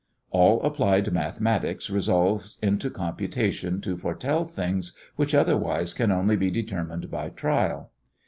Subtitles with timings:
[0.31, 7.11] All applied mathematics resolves into computation to foretell things which otherwise can only be determined
[7.11, 7.91] by trial.